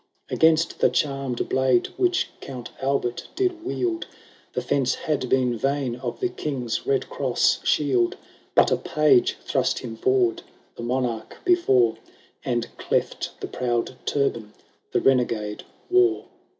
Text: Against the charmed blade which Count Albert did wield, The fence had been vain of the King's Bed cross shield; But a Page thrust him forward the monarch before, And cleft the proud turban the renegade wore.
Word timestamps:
Against 0.31 0.79
the 0.79 0.89
charmed 0.89 1.47
blade 1.47 1.89
which 1.95 2.31
Count 2.41 2.71
Albert 2.81 3.27
did 3.35 3.63
wield, 3.63 4.07
The 4.53 4.61
fence 4.63 4.95
had 4.95 5.29
been 5.29 5.55
vain 5.55 5.95
of 5.97 6.19
the 6.19 6.29
King's 6.29 6.79
Bed 6.79 7.07
cross 7.07 7.59
shield; 7.63 8.17
But 8.55 8.71
a 8.71 8.77
Page 8.77 9.37
thrust 9.43 9.77
him 9.77 9.95
forward 9.95 10.41
the 10.75 10.81
monarch 10.81 11.37
before, 11.45 11.97
And 12.43 12.75
cleft 12.79 13.39
the 13.41 13.47
proud 13.47 13.95
turban 14.07 14.53
the 14.91 15.01
renegade 15.01 15.65
wore. 15.91 16.25